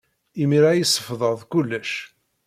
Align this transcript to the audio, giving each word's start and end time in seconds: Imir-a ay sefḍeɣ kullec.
Imir-a 0.41 0.69
ay 0.71 0.83
sefḍeɣ 0.85 1.37
kullec. 1.51 1.91